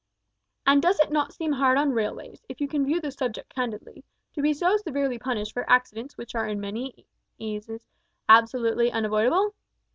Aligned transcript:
And 0.65 0.81
does 0.81 0.99
it 0.99 1.11
not 1.11 1.31
seem 1.31 1.51
hard 1.51 1.77
on 1.77 1.91
railways, 1.91 2.43
if 2.49 2.59
you 2.59 2.67
can 2.67 2.87
view 2.87 2.99
the 2.99 3.11
subject 3.11 3.53
candidly, 3.53 4.03
to 4.33 4.41
be 4.41 4.51
so 4.51 4.75
severely 4.77 5.19
punished 5.19 5.53
for 5.53 5.69
accidents 5.69 6.17
which 6.17 6.33
are 6.33 6.47
in 6.47 6.59
many 6.59 7.05
eases 7.37 7.85
absolutely 8.27 8.91
unavoidable? 8.91 9.53